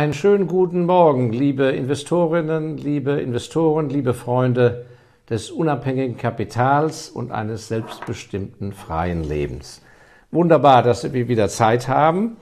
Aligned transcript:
Einen 0.00 0.14
schönen 0.14 0.46
guten 0.46 0.86
Morgen, 0.86 1.30
liebe 1.30 1.64
Investorinnen, 1.64 2.78
liebe 2.78 3.20
Investoren, 3.20 3.90
liebe 3.90 4.14
Freunde 4.14 4.86
des 5.28 5.50
unabhängigen 5.50 6.16
Kapitals 6.16 7.10
und 7.10 7.30
eines 7.30 7.68
selbstbestimmten 7.68 8.72
freien 8.72 9.22
Lebens. 9.22 9.82
Wunderbar, 10.30 10.82
dass 10.82 11.12
wir 11.12 11.28
wieder 11.28 11.50
Zeit 11.50 11.86
haben. 11.86 12.38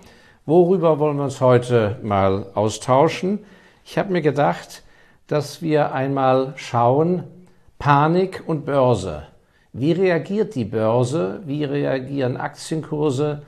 Worüber 0.46 1.00
wollen 1.00 1.16
wir 1.16 1.24
uns 1.24 1.40
heute 1.40 1.98
mal 2.04 2.46
austauschen? 2.54 3.40
Ich 3.84 3.98
habe 3.98 4.12
mir 4.12 4.22
gedacht, 4.22 4.84
dass 5.26 5.60
wir 5.60 5.92
einmal 5.92 6.52
schauen, 6.54 7.24
Panik 7.80 8.44
und 8.46 8.66
Börse. 8.66 9.24
Wie 9.72 9.90
reagiert 9.90 10.54
die 10.54 10.64
Börse? 10.64 11.40
Wie 11.44 11.64
reagieren 11.64 12.36
Aktienkurse, 12.36 13.42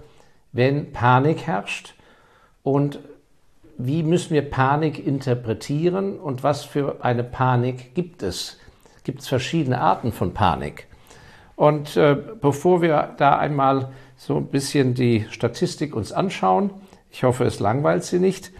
wenn 0.51 0.91
Panik 0.91 1.47
herrscht? 1.47 1.95
Und 2.65 2.99
wie 3.87 4.03
müssen 4.03 4.35
wir 4.35 4.49
Panik 4.49 5.05
interpretieren 5.05 6.18
und 6.18 6.43
was 6.43 6.64
für 6.64 7.04
eine 7.04 7.25
Panik 7.25 7.95
gibt 7.95 8.23
es? 8.23 8.59
Gibt 9.04 9.21
es 9.21 9.29
verschiedene 9.29 9.81
Arten 9.81 10.13
von 10.13 10.35
Panik? 10.35 10.87
Und 11.57 11.96
äh, 11.96 12.17
bevor 12.40 12.82
wir 12.82 13.14
da 13.18 13.39
einmal 13.39 13.90
so 14.17 14.37
ein 14.37 14.46
bisschen 14.46 14.95
die 14.95 15.27
Statistik 15.31 15.95
uns 15.95 16.13
anschauen, 16.13 16.71
ich 17.11 17.25
hoffe, 17.25 17.45
es 17.45 17.61
langweilt 17.61 18.04
Sie 18.04 18.18
nicht, 18.18 18.53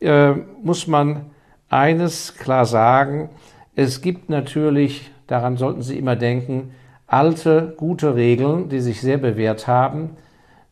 äh, 0.00 0.32
muss 0.62 0.86
man 0.86 1.30
eines 1.68 2.36
klar 2.36 2.66
sagen, 2.66 3.30
es 3.74 4.02
gibt 4.02 4.28
natürlich, 4.28 5.10
daran 5.26 5.56
sollten 5.56 5.82
Sie 5.82 5.98
immer 5.98 6.16
denken, 6.16 6.74
alte, 7.06 7.74
gute 7.76 8.14
Regeln, 8.14 8.68
die 8.68 8.80
sich 8.80 9.00
sehr 9.00 9.18
bewährt 9.18 9.66
haben, 9.66 10.16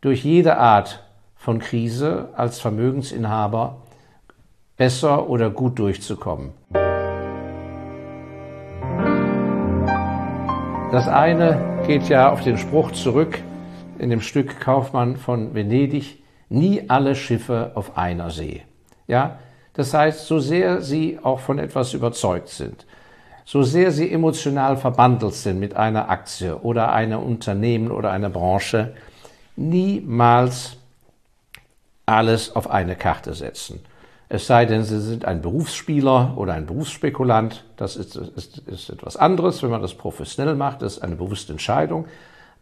durch 0.00 0.24
jede 0.24 0.58
Art 0.58 1.04
von 1.36 1.58
Krise 1.58 2.30
als 2.34 2.60
Vermögensinhaber 2.60 3.79
besser 4.80 5.28
oder 5.28 5.50
gut 5.50 5.78
durchzukommen. 5.78 6.52
Das 10.90 11.06
eine 11.06 11.82
geht 11.86 12.08
ja 12.08 12.32
auf 12.32 12.42
den 12.42 12.56
Spruch 12.56 12.90
zurück 12.92 13.42
in 13.98 14.08
dem 14.08 14.22
Stück 14.22 14.58
Kaufmann 14.58 15.18
von 15.18 15.52
Venedig, 15.52 16.22
nie 16.48 16.88
alle 16.88 17.14
Schiffe 17.14 17.72
auf 17.74 17.98
einer 17.98 18.30
See. 18.30 18.62
Ja, 19.06 19.38
das 19.74 19.92
heißt, 19.92 20.26
so 20.26 20.38
sehr 20.38 20.80
Sie 20.80 21.18
auch 21.22 21.40
von 21.40 21.58
etwas 21.58 21.92
überzeugt 21.92 22.48
sind, 22.48 22.86
so 23.44 23.62
sehr 23.62 23.90
Sie 23.90 24.10
emotional 24.10 24.78
verbandelt 24.78 25.34
sind 25.34 25.60
mit 25.60 25.76
einer 25.76 26.08
Aktie 26.08 26.56
oder 26.56 26.90
einem 26.90 27.22
Unternehmen 27.22 27.90
oder 27.90 28.12
einer 28.12 28.30
Branche, 28.30 28.94
niemals 29.56 30.78
alles 32.06 32.56
auf 32.56 32.70
eine 32.70 32.96
Karte 32.96 33.34
setzen. 33.34 33.80
Es 34.32 34.46
sei 34.46 34.64
denn, 34.64 34.84
Sie 34.84 35.00
sind 35.00 35.24
ein 35.24 35.42
Berufsspieler 35.42 36.34
oder 36.36 36.54
ein 36.54 36.64
Berufsspekulant. 36.64 37.64
Das 37.76 37.96
ist, 37.96 38.14
ist, 38.14 38.58
ist 38.58 38.88
etwas 38.88 39.16
anderes. 39.16 39.60
Wenn 39.60 39.70
man 39.70 39.82
das 39.82 39.94
professionell 39.94 40.54
macht, 40.54 40.82
das 40.82 40.98
ist 40.98 41.02
eine 41.02 41.16
bewusste 41.16 41.52
Entscheidung. 41.52 42.06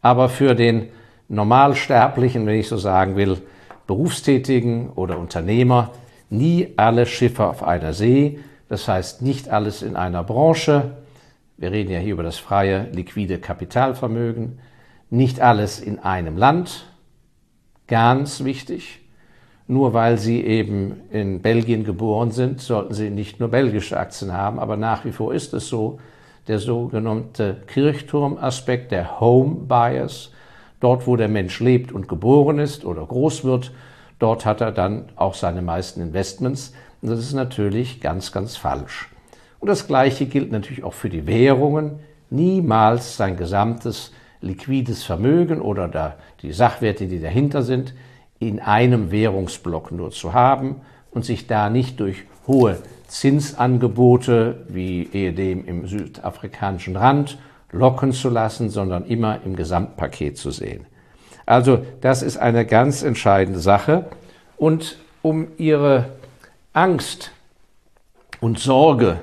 Aber 0.00 0.30
für 0.30 0.54
den 0.54 0.88
Normalsterblichen, 1.28 2.46
wenn 2.46 2.58
ich 2.58 2.68
so 2.68 2.78
sagen 2.78 3.16
will, 3.16 3.42
Berufstätigen 3.86 4.88
oder 4.94 5.18
Unternehmer, 5.18 5.90
nie 6.30 6.72
alle 6.78 7.04
Schiffe 7.04 7.44
auf 7.46 7.62
einer 7.62 7.92
See. 7.92 8.40
Das 8.70 8.88
heißt, 8.88 9.20
nicht 9.20 9.50
alles 9.50 9.82
in 9.82 9.94
einer 9.94 10.24
Branche. 10.24 10.96
Wir 11.58 11.70
reden 11.70 11.92
ja 11.92 11.98
hier 11.98 12.14
über 12.14 12.22
das 12.22 12.38
freie, 12.38 12.88
liquide 12.92 13.38
Kapitalvermögen. 13.40 14.58
Nicht 15.10 15.42
alles 15.42 15.80
in 15.80 15.98
einem 15.98 16.38
Land. 16.38 16.86
Ganz 17.88 18.42
wichtig. 18.42 19.00
Nur 19.70 19.92
weil 19.92 20.16
Sie 20.16 20.42
eben 20.42 21.02
in 21.10 21.42
Belgien 21.42 21.84
geboren 21.84 22.30
sind, 22.30 22.62
sollten 22.62 22.94
Sie 22.94 23.10
nicht 23.10 23.38
nur 23.38 23.50
belgische 23.50 23.98
Aktien 23.98 24.32
haben, 24.32 24.58
aber 24.58 24.78
nach 24.78 25.04
wie 25.04 25.12
vor 25.12 25.34
ist 25.34 25.52
es 25.52 25.68
so, 25.68 25.98
der 26.48 26.58
sogenannte 26.58 27.58
Kirchturmaspekt, 27.66 28.90
der 28.90 29.20
Home 29.20 29.66
Bias, 29.68 30.32
dort 30.80 31.06
wo 31.06 31.16
der 31.16 31.28
Mensch 31.28 31.60
lebt 31.60 31.92
und 31.92 32.08
geboren 32.08 32.58
ist 32.58 32.86
oder 32.86 33.04
groß 33.04 33.44
wird, 33.44 33.72
dort 34.18 34.46
hat 34.46 34.62
er 34.62 34.72
dann 34.72 35.10
auch 35.16 35.34
seine 35.34 35.60
meisten 35.60 36.00
Investments. 36.00 36.72
Und 37.02 37.10
das 37.10 37.18
ist 37.18 37.34
natürlich 37.34 38.00
ganz, 38.00 38.32
ganz 38.32 38.56
falsch. 38.56 39.10
Und 39.60 39.68
das 39.68 39.86
Gleiche 39.86 40.24
gilt 40.24 40.50
natürlich 40.50 40.82
auch 40.82 40.94
für 40.94 41.10
die 41.10 41.26
Währungen. 41.26 41.98
Niemals 42.30 43.18
sein 43.18 43.36
gesamtes 43.36 44.12
liquides 44.40 45.04
Vermögen 45.04 45.60
oder 45.60 46.16
die 46.40 46.52
Sachwerte, 46.52 47.06
die 47.06 47.20
dahinter 47.20 47.62
sind, 47.62 47.92
in 48.38 48.60
einem 48.60 49.10
Währungsblock 49.10 49.92
nur 49.92 50.10
zu 50.10 50.32
haben 50.32 50.80
und 51.10 51.24
sich 51.24 51.46
da 51.46 51.70
nicht 51.70 52.00
durch 52.00 52.24
hohe 52.46 52.78
Zinsangebote 53.08 54.66
wie 54.68 55.08
ehedem 55.12 55.64
im 55.64 55.86
südafrikanischen 55.86 56.96
Rand 56.96 57.38
locken 57.72 58.12
zu 58.12 58.30
lassen, 58.30 58.70
sondern 58.70 59.04
immer 59.04 59.40
im 59.44 59.56
Gesamtpaket 59.56 60.38
zu 60.38 60.50
sehen. 60.50 60.86
Also 61.46 61.84
das 62.00 62.22
ist 62.22 62.36
eine 62.36 62.66
ganz 62.66 63.02
entscheidende 63.02 63.60
Sache. 63.60 64.06
Und 64.56 64.98
um 65.22 65.48
Ihre 65.56 66.10
Angst 66.72 67.32
und 68.40 68.58
Sorge 68.58 69.20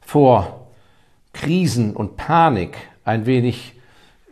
vor 0.00 0.68
Krisen 1.32 1.94
und 1.94 2.16
Panik 2.16 2.76
ein 3.04 3.26
wenig 3.26 3.77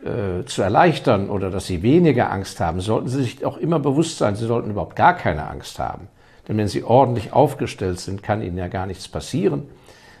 äh, 0.03 0.45
zu 0.45 0.61
erleichtern 0.61 1.29
oder 1.29 1.49
dass 1.49 1.67
sie 1.67 1.81
weniger 1.81 2.31
Angst 2.31 2.59
haben, 2.59 2.81
sollten 2.81 3.07
sie 3.09 3.23
sich 3.23 3.45
auch 3.45 3.57
immer 3.57 3.79
bewusst 3.79 4.17
sein, 4.17 4.35
sie 4.35 4.45
sollten 4.45 4.69
überhaupt 4.69 4.95
gar 4.95 5.15
keine 5.15 5.49
Angst 5.49 5.79
haben. 5.79 6.07
Denn 6.47 6.57
wenn 6.57 6.67
sie 6.67 6.83
ordentlich 6.83 7.33
aufgestellt 7.33 7.99
sind, 7.99 8.23
kann 8.23 8.41
ihnen 8.41 8.57
ja 8.57 8.67
gar 8.67 8.85
nichts 8.85 9.07
passieren. 9.07 9.67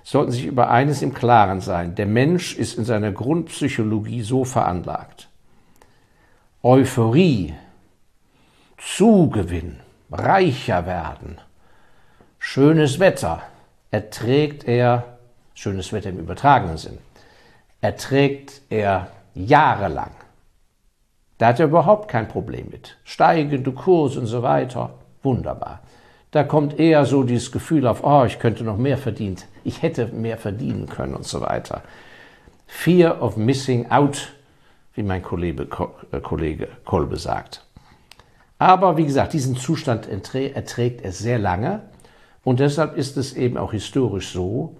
Sollten 0.03 0.31
sich 0.31 0.45
über 0.45 0.69
eines 0.69 1.01
im 1.01 1.13
Klaren 1.13 1.61
sein. 1.61 1.95
Der 1.95 2.05
Mensch 2.05 2.55
ist 2.57 2.77
in 2.77 2.85
seiner 2.85 3.11
Grundpsychologie 3.11 4.21
so 4.23 4.45
veranlagt. 4.45 5.29
Euphorie, 6.63 7.53
Zugewinn, 8.77 9.77
reicher 10.11 10.85
werden, 10.85 11.37
schönes 12.39 12.99
Wetter 12.99 13.41
erträgt 13.91 14.67
er, 14.67 15.17
schönes 15.53 15.93
Wetter 15.93 16.09
im 16.09 16.19
übertragenen 16.19 16.77
Sinn, 16.77 16.97
erträgt 17.81 18.61
er 18.69 19.11
jahrelang. 19.37 20.11
Da 21.37 21.47
hat 21.47 21.59
er 21.59 21.67
überhaupt 21.67 22.09
kein 22.09 22.27
Problem 22.27 22.69
mit. 22.71 22.97
Steigende 23.03 23.71
Kurse 23.71 24.19
und 24.19 24.25
so 24.25 24.41
weiter, 24.41 24.95
wunderbar. 25.21 25.81
Da 26.31 26.43
kommt 26.43 26.79
eher 26.79 27.05
so 27.05 27.23
dieses 27.23 27.51
Gefühl 27.51 27.87
auf, 27.87 28.03
oh, 28.03 28.25
ich 28.25 28.39
könnte 28.39 28.63
noch 28.63 28.77
mehr 28.77 28.97
verdient, 28.97 29.47
ich 29.63 29.81
hätte 29.81 30.07
mehr 30.07 30.37
verdienen 30.37 30.87
können 30.87 31.15
und 31.15 31.25
so 31.25 31.41
weiter. 31.41 31.83
Fear 32.65 33.21
of 33.21 33.37
missing 33.37 33.89
out, 33.91 34.33
wie 34.93 35.03
mein 35.03 35.21
Kollege, 35.21 35.67
äh, 36.11 36.19
Kollege 36.19 36.67
Kolbe 36.83 37.17
sagt. 37.17 37.63
Aber 38.59 38.97
wie 38.97 39.05
gesagt, 39.05 39.33
diesen 39.33 39.55
Zustand 39.55 40.07
erträgt 40.07 41.01
er 41.01 41.11
sehr 41.11 41.37
lange 41.37 41.83
und 42.43 42.59
deshalb 42.59 42.97
ist 42.97 43.15
es 43.15 43.33
eben 43.33 43.57
auch 43.57 43.71
historisch 43.71 44.31
so, 44.31 44.77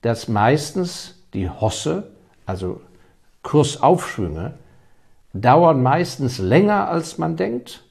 dass 0.00 0.28
meistens 0.28 1.22
die 1.34 1.50
Hosse, 1.50 2.12
also 2.46 2.80
Kursaufschwünge 3.46 4.54
dauern 5.32 5.82
meistens 5.82 6.38
länger, 6.38 6.88
als 6.88 7.18
man 7.18 7.36
denkt, 7.36 7.84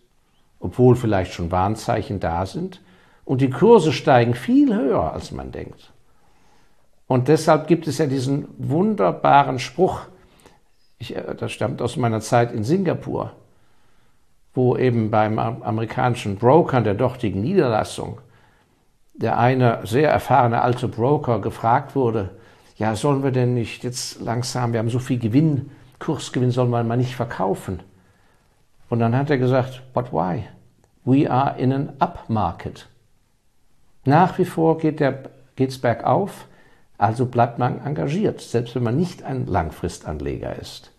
obwohl 0.59 0.95
vielleicht 0.95 1.33
schon 1.33 1.51
Warnzeichen 1.51 2.19
da 2.19 2.45
sind, 2.45 2.81
und 3.23 3.41
die 3.41 3.49
Kurse 3.49 3.93
steigen 3.93 4.35
viel 4.35 4.75
höher, 4.75 5.13
als 5.13 5.31
man 5.31 5.51
denkt. 5.51 5.91
Und 7.07 7.27
deshalb 7.27 7.67
gibt 7.67 7.87
es 7.87 7.97
ja 7.97 8.05
diesen 8.05 8.47
wunderbaren 8.57 9.59
Spruch, 9.59 10.01
ich, 10.97 11.15
äh, 11.15 11.35
das 11.35 11.51
stammt 11.51 11.81
aus 11.81 11.97
meiner 11.97 12.19
Zeit 12.19 12.51
in 12.51 12.63
Singapur, 12.63 13.31
wo 14.53 14.75
eben 14.75 15.09
beim 15.09 15.39
amerikanischen 15.39 16.35
Broker 16.35 16.81
der 16.81 16.95
dortigen 16.95 17.41
Niederlassung 17.41 18.19
der 19.15 19.37
eine 19.37 19.79
sehr 19.85 20.11
erfahrene 20.11 20.61
alte 20.61 20.87
Broker 20.87 21.39
gefragt 21.39 21.95
wurde, 21.95 22.31
ja, 22.77 22.95
sollen 22.95 23.23
wir 23.23 23.31
denn 23.31 23.53
nicht 23.53 23.83
jetzt 23.83 24.21
langsam, 24.21 24.73
wir 24.73 24.79
haben 24.79 24.89
so 24.89 24.99
viel 24.99 25.19
Gewinn, 25.19 25.71
Kursgewinn, 25.99 26.51
sollen 26.51 26.71
wir 26.71 26.83
mal 26.83 26.97
nicht 26.97 27.15
verkaufen? 27.15 27.81
Und 28.89 28.99
dann 28.99 29.15
hat 29.15 29.29
er 29.29 29.37
gesagt, 29.37 29.81
but 29.93 30.11
why? 30.11 30.43
We 31.05 31.29
are 31.29 31.57
in 31.57 31.71
an 31.71 31.93
upmarket. 31.99 32.87
Nach 34.03 34.37
wie 34.37 34.45
vor 34.45 34.77
geht 34.77 35.01
es 35.57 35.79
bergauf, 35.79 36.47
also 36.97 37.25
bleibt 37.25 37.59
man 37.59 37.79
engagiert, 37.79 38.41
selbst 38.41 38.75
wenn 38.75 38.83
man 38.83 38.97
nicht 38.97 39.23
ein 39.23 39.47
Langfristanleger 39.47 40.55
ist. 40.55 40.91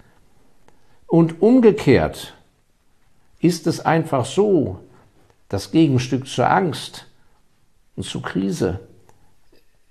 Und 1.07 1.41
umgekehrt 1.41 2.35
ist 3.41 3.67
es 3.67 3.81
einfach 3.81 4.25
so, 4.25 4.81
das 5.49 5.71
Gegenstück 5.71 6.27
zur 6.27 6.51
Angst 6.51 7.07
und 7.95 8.05
zur 8.05 8.23
Krise 8.23 8.81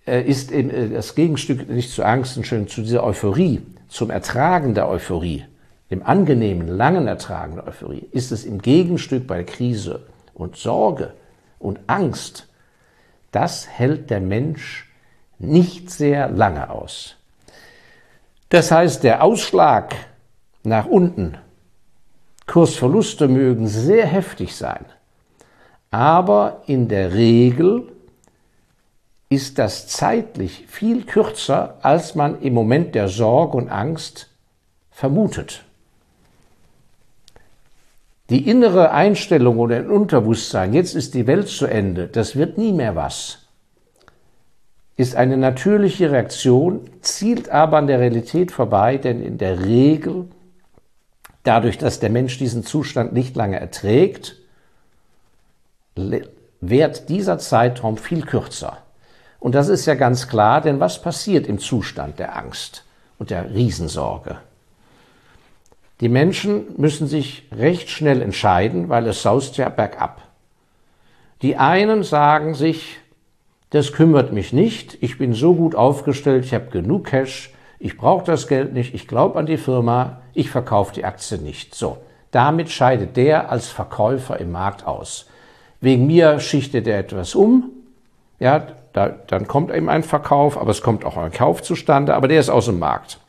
ist 0.05 0.51
äh, 0.51 0.89
das 0.89 1.15
Gegenstück 1.15 1.69
nicht 1.69 1.91
zu 1.91 2.03
Angst, 2.03 2.35
sondern 2.35 2.67
zu 2.67 2.81
dieser 2.81 3.03
Euphorie, 3.03 3.61
zum 3.87 4.09
Ertragen 4.09 4.73
der 4.73 4.87
Euphorie, 4.89 5.45
dem 5.91 6.03
angenehmen, 6.03 6.67
langen 6.67 7.07
Ertragen 7.07 7.55
der 7.55 7.67
Euphorie, 7.67 8.07
ist 8.11 8.31
es 8.31 8.45
im 8.45 8.61
Gegenstück 8.61 9.27
bei 9.27 9.43
Krise 9.43 10.01
und 10.33 10.57
Sorge 10.57 11.13
und 11.59 11.79
Angst, 11.87 12.47
das 13.31 13.67
hält 13.67 14.09
der 14.09 14.21
Mensch 14.21 14.89
nicht 15.39 15.89
sehr 15.89 16.29
lange 16.29 16.69
aus. 16.69 17.15
Das 18.49 18.71
heißt, 18.71 19.03
der 19.03 19.23
Ausschlag 19.23 19.95
nach 20.63 20.85
unten, 20.85 21.37
Kursverluste 22.47 23.27
mögen 23.27 23.67
sehr 23.67 24.05
heftig 24.05 24.55
sein, 24.55 24.85
aber 25.89 26.61
in 26.67 26.87
der 26.87 27.13
Regel 27.13 27.91
ist 29.35 29.59
das 29.59 29.87
zeitlich 29.87 30.63
viel 30.67 31.03
kürzer, 31.03 31.77
als 31.81 32.15
man 32.15 32.41
im 32.41 32.53
Moment 32.53 32.95
der 32.95 33.09
Sorge 33.09 33.57
und 33.57 33.67
Angst 33.67 34.29
vermutet. 34.91 35.65
Die 38.29 38.49
innere 38.49 38.91
Einstellung 38.91 39.59
oder 39.59 39.75
ein 39.75 39.89
Unterbewusstsein, 39.89 40.73
jetzt 40.73 40.95
ist 40.95 41.13
die 41.15 41.27
Welt 41.27 41.49
zu 41.49 41.65
Ende, 41.65 42.07
das 42.07 42.37
wird 42.37 42.57
nie 42.57 42.71
mehr 42.71 42.95
was, 42.95 43.39
ist 44.95 45.17
eine 45.17 45.35
natürliche 45.35 46.11
Reaktion, 46.11 46.89
zielt 47.01 47.49
aber 47.49 47.77
an 47.77 47.87
der 47.87 47.99
Realität 47.99 48.53
vorbei, 48.53 48.97
denn 48.97 49.21
in 49.21 49.37
der 49.37 49.65
Regel, 49.65 50.29
dadurch, 51.43 51.77
dass 51.77 51.99
der 51.99 52.09
Mensch 52.09 52.37
diesen 52.37 52.63
Zustand 52.63 53.11
nicht 53.11 53.35
lange 53.35 53.59
erträgt, 53.59 54.37
wird 56.61 57.09
dieser 57.09 57.37
Zeitraum 57.37 57.97
viel 57.97 58.25
kürzer. 58.25 58.84
Und 59.45 59.53
das 59.53 59.69
ist 59.69 59.85
ja 59.85 59.93
ganz 59.93 60.27
klar, 60.27 60.59
denn 60.59 60.79
was 60.79 60.99
passiert 60.99 61.45
im 61.45 61.59
Zustand 61.59 62.17
der 62.17 62.35
Angst 62.35 62.83
und 63.19 63.29
der 63.29 63.53
Riesensorge? 63.53 64.37
Die 65.99 66.09
Menschen 66.09 66.65
müssen 66.77 67.05
sich 67.05 67.47
recht 67.55 67.91
schnell 67.91 68.23
entscheiden, 68.23 68.89
weil 68.89 69.05
es 69.05 69.21
saust 69.21 69.57
ja 69.57 69.69
bergab. 69.69 70.23
Die 71.43 71.57
einen 71.57 72.01
sagen 72.01 72.55
sich, 72.55 72.97
das 73.69 73.93
kümmert 73.93 74.33
mich 74.33 74.51
nicht, 74.51 74.97
ich 75.01 75.19
bin 75.19 75.35
so 75.35 75.53
gut 75.53 75.75
aufgestellt, 75.75 76.43
ich 76.43 76.55
habe 76.55 76.71
genug 76.71 77.05
Cash, 77.05 77.53
ich 77.77 77.97
brauche 77.97 78.25
das 78.25 78.47
Geld 78.47 78.73
nicht, 78.73 78.95
ich 78.95 79.07
glaube 79.07 79.37
an 79.37 79.45
die 79.45 79.57
Firma, 79.57 80.23
ich 80.33 80.49
verkaufe 80.49 80.95
die 80.95 81.05
Aktie 81.05 81.37
nicht. 81.37 81.75
So, 81.75 81.97
damit 82.31 82.71
scheidet 82.71 83.15
der 83.15 83.51
als 83.51 83.67
Verkäufer 83.67 84.39
im 84.39 84.51
Markt 84.51 84.87
aus. 84.87 85.27
Wegen 85.81 86.07
mir 86.07 86.39
schichtet 86.39 86.87
er 86.87 86.97
etwas 86.97 87.35
um, 87.35 87.74
ja, 88.39 88.67
da, 88.93 89.09
dann 89.09 89.47
kommt 89.47 89.71
eben 89.71 89.89
ein 89.89 90.03
Verkauf, 90.03 90.57
aber 90.57 90.71
es 90.71 90.81
kommt 90.81 91.05
auch 91.05 91.17
ein 91.17 91.31
Kauf 91.31 91.61
zustande, 91.61 92.15
aber 92.15 92.27
der 92.27 92.39
ist 92.39 92.49
aus 92.49 92.65
dem 92.65 92.79
Markt. 92.79 93.19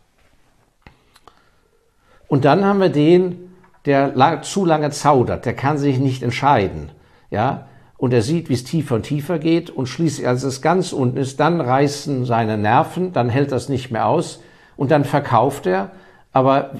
Und 2.28 2.44
dann 2.44 2.64
haben 2.64 2.80
wir 2.80 2.88
den, 2.88 3.54
der 3.84 4.42
zu 4.42 4.64
lange 4.64 4.90
zaudert, 4.90 5.46
der 5.46 5.54
kann 5.54 5.78
sich 5.78 5.98
nicht 5.98 6.22
entscheiden. 6.22 6.90
Ja, 7.30 7.66
und 7.98 8.12
er 8.12 8.22
sieht, 8.22 8.48
wie 8.48 8.54
es 8.54 8.64
tiefer 8.64 8.96
und 8.96 9.04
tiefer 9.04 9.38
geht 9.38 9.70
und 9.70 9.86
schließlich, 9.86 10.26
als 10.26 10.42
es 10.42 10.60
ganz 10.60 10.92
unten 10.92 11.16
ist, 11.16 11.40
dann 11.40 11.60
reißen 11.60 12.24
seine 12.24 12.58
Nerven, 12.58 13.12
dann 13.12 13.28
hält 13.28 13.52
das 13.52 13.68
nicht 13.68 13.90
mehr 13.90 14.06
aus 14.06 14.42
und 14.76 14.90
dann 14.90 15.04
verkauft 15.04 15.66
er. 15.66 15.92
Aber 16.32 16.72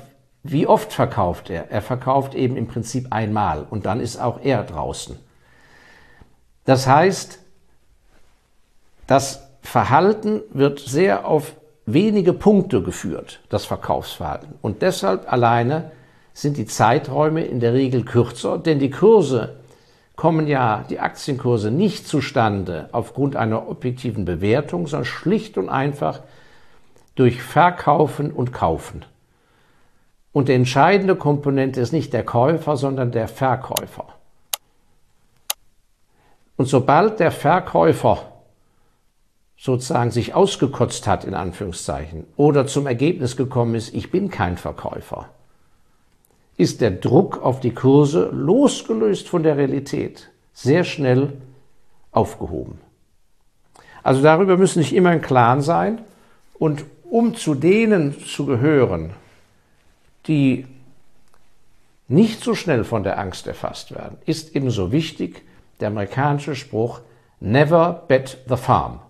wie 0.42 0.66
oft 0.66 0.92
verkauft 0.92 1.48
er? 1.48 1.70
Er 1.70 1.80
verkauft 1.80 2.34
eben 2.34 2.56
im 2.56 2.66
Prinzip 2.66 3.06
einmal 3.10 3.66
und 3.68 3.86
dann 3.86 4.00
ist 4.00 4.20
auch 4.20 4.40
er 4.42 4.62
draußen. 4.62 5.18
Das 6.64 6.86
heißt, 6.86 7.38
das 9.06 9.48
Verhalten 9.62 10.42
wird 10.50 10.78
sehr 10.80 11.26
auf 11.26 11.54
wenige 11.86 12.32
Punkte 12.32 12.82
geführt, 12.82 13.40
das 13.48 13.64
Verkaufsverhalten. 13.64 14.54
Und 14.60 14.82
deshalb 14.82 15.32
alleine 15.32 15.92
sind 16.32 16.56
die 16.56 16.66
Zeiträume 16.66 17.44
in 17.44 17.60
der 17.60 17.72
Regel 17.72 18.04
kürzer, 18.04 18.58
denn 18.58 18.78
die 18.78 18.90
Kurse 18.90 19.56
kommen 20.16 20.46
ja, 20.46 20.84
die 20.88 20.98
Aktienkurse 20.98 21.70
nicht 21.70 22.08
zustande 22.08 22.88
aufgrund 22.92 23.36
einer 23.36 23.68
objektiven 23.68 24.24
Bewertung, 24.24 24.86
sondern 24.86 25.04
schlicht 25.04 25.58
und 25.58 25.68
einfach 25.68 26.20
durch 27.14 27.42
Verkaufen 27.42 28.30
und 28.30 28.52
Kaufen. 28.52 29.04
Und 30.32 30.48
die 30.48 30.54
entscheidende 30.54 31.16
Komponente 31.16 31.80
ist 31.80 31.92
nicht 31.92 32.12
der 32.12 32.24
Käufer, 32.24 32.76
sondern 32.76 33.12
der 33.12 33.28
Verkäufer. 33.28 34.06
Und 36.56 36.66
sobald 36.66 37.20
der 37.20 37.30
Verkäufer 37.30 38.35
sozusagen 39.58 40.10
sich 40.10 40.34
ausgekotzt 40.34 41.06
hat, 41.06 41.24
in 41.24 41.34
Anführungszeichen, 41.34 42.24
oder 42.36 42.66
zum 42.66 42.86
Ergebnis 42.86 43.36
gekommen 43.36 43.74
ist, 43.74 43.94
ich 43.94 44.10
bin 44.10 44.30
kein 44.30 44.56
Verkäufer, 44.56 45.28
ist 46.56 46.80
der 46.80 46.90
Druck 46.90 47.42
auf 47.42 47.60
die 47.60 47.74
Kurse, 47.74 48.30
losgelöst 48.32 49.28
von 49.28 49.42
der 49.42 49.56
Realität, 49.56 50.30
sehr 50.52 50.84
schnell 50.84 51.32
aufgehoben. 52.12 52.80
Also 54.02 54.22
darüber 54.22 54.56
müssen 54.56 54.82
sich 54.82 54.94
immer 54.94 55.12
im 55.12 55.20
Klaren 55.20 55.62
sein 55.62 56.00
und 56.58 56.84
um 57.10 57.34
zu 57.34 57.54
denen 57.54 58.18
zu 58.24 58.46
gehören, 58.46 59.10
die 60.26 60.66
nicht 62.08 62.42
so 62.42 62.54
schnell 62.54 62.84
von 62.84 63.02
der 63.02 63.18
Angst 63.18 63.46
erfasst 63.46 63.94
werden, 63.94 64.18
ist 64.26 64.54
ebenso 64.54 64.92
wichtig 64.92 65.42
der 65.80 65.88
amerikanische 65.88 66.54
Spruch 66.54 67.00
Never 67.40 68.04
bet 68.08 68.38
the 68.48 68.56
farm. 68.56 69.00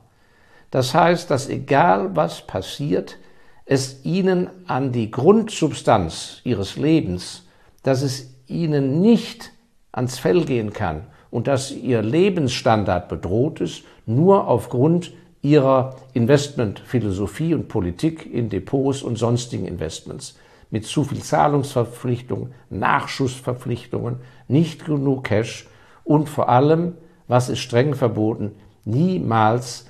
Das 0.70 0.94
heißt, 0.94 1.30
dass 1.30 1.48
egal 1.48 2.16
was 2.16 2.46
passiert, 2.46 3.18
es 3.64 4.04
ihnen 4.04 4.48
an 4.66 4.92
die 4.92 5.10
Grundsubstanz 5.10 6.40
ihres 6.44 6.76
Lebens, 6.76 7.46
dass 7.82 8.02
es 8.02 8.34
ihnen 8.46 9.00
nicht 9.00 9.52
ans 9.92 10.18
Fell 10.18 10.44
gehen 10.44 10.72
kann 10.72 11.06
und 11.30 11.48
dass 11.48 11.70
ihr 11.72 12.02
Lebensstandard 12.02 13.08
bedroht 13.08 13.60
ist, 13.60 13.84
nur 14.06 14.46
aufgrund 14.46 15.12
ihrer 15.42 15.96
Investmentphilosophie 16.12 17.54
und 17.54 17.68
Politik 17.68 18.32
in 18.32 18.48
Depots 18.48 19.02
und 19.02 19.16
sonstigen 19.16 19.66
Investments. 19.66 20.38
Mit 20.70 20.84
zu 20.84 21.04
viel 21.04 21.22
Zahlungsverpflichtungen, 21.22 22.52
Nachschussverpflichtungen, 22.70 24.16
nicht 24.48 24.84
genug 24.84 25.24
Cash 25.24 25.68
und 26.04 26.28
vor 26.28 26.48
allem, 26.48 26.94
was 27.28 27.48
ist 27.48 27.60
streng 27.60 27.94
verboten, 27.94 28.52
niemals 28.84 29.86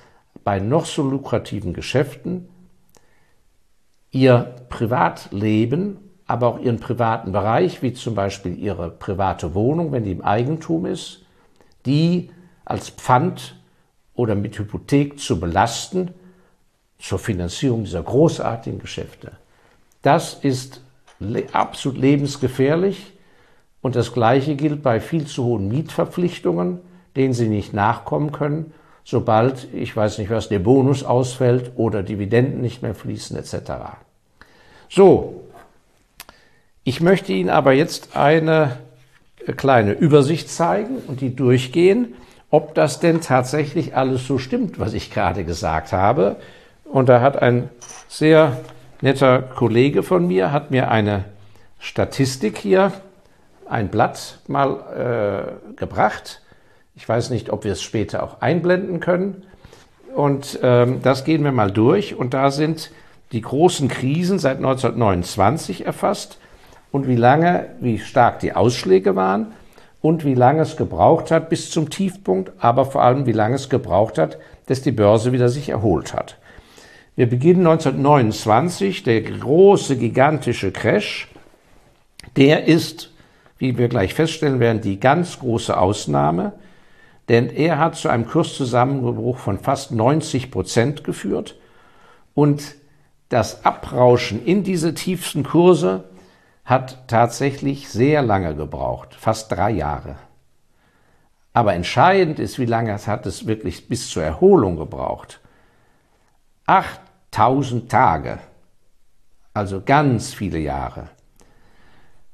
bei 0.47 0.61
noch 0.61 0.85
so 0.85 1.03
lukrativen 1.03 1.73
Geschäften 1.73 2.47
ihr 4.11 4.55
Privatleben, 4.69 5.97
aber 6.25 6.47
auch 6.47 6.59
ihren 6.59 6.79
privaten 6.79 7.33
Bereich, 7.33 7.81
wie 7.81 7.91
zum 7.91 8.15
Beispiel 8.15 8.57
ihre 8.57 8.89
private 8.89 9.53
Wohnung, 9.55 9.91
wenn 9.91 10.05
die 10.05 10.13
im 10.13 10.21
Eigentum 10.21 10.85
ist, 10.85 11.25
die 11.85 12.29
als 12.63 12.89
Pfand 12.91 13.59
oder 14.13 14.35
mit 14.35 14.57
Hypothek 14.57 15.19
zu 15.19 15.37
belasten 15.37 16.13
zur 16.97 17.19
Finanzierung 17.19 17.83
dieser 17.83 18.03
großartigen 18.03 18.79
Geschäfte. 18.79 19.33
Das 20.01 20.33
ist 20.33 20.81
absolut 21.51 21.97
lebensgefährlich 21.97 23.11
und 23.81 23.97
das 23.97 24.13
Gleiche 24.13 24.55
gilt 24.55 24.81
bei 24.81 25.01
viel 25.01 25.27
zu 25.27 25.43
hohen 25.43 25.67
Mietverpflichtungen, 25.67 26.79
denen 27.17 27.33
sie 27.33 27.49
nicht 27.49 27.73
nachkommen 27.73 28.31
können 28.31 28.73
sobald, 29.07 29.73
ich 29.73 29.95
weiß 29.95 30.17
nicht 30.17 30.29
was, 30.29 30.49
der 30.49 30.59
Bonus 30.59 31.05
ausfällt 31.05 31.71
oder 31.77 32.03
Dividenden 32.03 32.59
nicht 32.59 32.81
mehr 32.81 32.93
fließen 32.93 33.37
etc. 33.37 33.71
So, 34.89 35.45
ich 36.83 36.99
möchte 36.99 37.31
Ihnen 37.31 37.49
aber 37.49 37.71
jetzt 37.71 38.17
eine 38.17 38.79
kleine 39.55 39.93
Übersicht 39.93 40.49
zeigen 40.49 40.97
und 41.07 41.21
die 41.21 41.33
durchgehen, 41.33 42.15
ob 42.51 42.75
das 42.75 42.99
denn 42.99 43.21
tatsächlich 43.21 43.95
alles 43.95 44.27
so 44.27 44.39
stimmt, 44.39 44.77
was 44.77 44.93
ich 44.93 45.09
gerade 45.09 45.45
gesagt 45.45 45.93
habe. 45.93 46.35
Und 46.83 47.07
da 47.07 47.21
hat 47.21 47.41
ein 47.41 47.69
sehr 48.09 48.59
netter 48.99 49.41
Kollege 49.41 50.03
von 50.03 50.27
mir, 50.27 50.51
hat 50.51 50.69
mir 50.69 50.91
eine 50.91 51.23
Statistik 51.79 52.57
hier, 52.57 52.91
ein 53.69 53.87
Blatt 53.87 54.39
mal 54.47 55.55
äh, 55.71 55.75
gebracht 55.77 56.41
ich 56.97 57.07
weiß 57.07 57.29
nicht, 57.29 57.51
ob 57.51 57.63
wir 57.63 57.73
es 57.73 57.83
später 57.83 58.23
auch 58.23 58.41
einblenden 58.41 58.99
können. 58.99 59.43
Und 60.15 60.59
ähm, 60.63 60.99
das 61.03 61.25
gehen 61.25 61.43
wir 61.43 61.51
mal 61.51 61.71
durch. 61.71 62.15
Und 62.15 62.33
da 62.33 62.49
sind 62.49 62.91
die 63.31 63.41
großen 63.41 63.87
Krisen 63.87 64.39
seit 64.39 64.57
1929 64.57 65.85
erfasst 65.85 66.39
und 66.91 67.07
wie 67.07 67.15
lange, 67.15 67.67
wie 67.81 67.99
stark 67.99 68.39
die 68.39 68.53
Ausschläge 68.53 69.15
waren 69.15 69.53
und 70.01 70.25
wie 70.25 70.33
lange 70.33 70.61
es 70.61 70.75
gebraucht 70.75 71.29
hat 71.29 71.49
bis 71.49 71.69
zum 71.69 71.91
Tiefpunkt, 71.91 72.51
aber 72.57 72.85
vor 72.85 73.03
allem 73.03 73.27
wie 73.27 73.31
lange 73.31 73.55
es 73.55 73.69
gebraucht 73.69 74.17
hat, 74.17 74.39
dass 74.65 74.81
die 74.81 74.91
Börse 74.91 75.31
wieder 75.31 75.49
sich 75.49 75.69
erholt 75.69 76.13
hat. 76.13 76.37
Wir 77.15 77.29
beginnen 77.29 77.67
1929, 77.67 79.03
der 79.03 79.21
große, 79.21 79.97
gigantische 79.97 80.71
Crash. 80.71 81.27
Der 82.37 82.65
ist, 82.65 83.11
wie 83.59 83.77
wir 83.77 83.87
gleich 83.87 84.13
feststellen 84.13 84.59
werden, 84.59 84.81
die 84.81 84.99
ganz 84.99 85.39
große 85.39 85.77
Ausnahme 85.77 86.53
denn 87.29 87.49
er 87.49 87.77
hat 87.77 87.95
zu 87.95 88.09
einem 88.09 88.27
Kurszusammenbruch 88.27 89.37
von 89.37 89.59
fast 89.59 89.91
90 89.91 90.51
Prozent 90.51 91.03
geführt 91.03 91.57
und 92.33 92.75
das 93.29 93.65
Abrauschen 93.65 94.45
in 94.45 94.63
diese 94.63 94.93
tiefsten 94.93 95.43
Kurse 95.43 96.05
hat 96.63 97.07
tatsächlich 97.07 97.89
sehr 97.89 98.21
lange 98.21 98.55
gebraucht, 98.55 99.15
fast 99.15 99.51
drei 99.51 99.71
Jahre. 99.71 100.15
Aber 101.53 101.73
entscheidend 101.73 102.39
ist, 102.39 102.59
wie 102.59 102.65
lange 102.65 102.93
hat 102.93 103.25
es 103.25 103.47
wirklich 103.47 103.87
bis 103.87 104.09
zur 104.09 104.23
Erholung 104.23 104.77
gebraucht. 104.77 105.39
8000 106.67 107.89
Tage, 107.89 108.39
also 109.53 109.81
ganz 109.83 110.33
viele 110.33 110.59
Jahre. 110.59 111.09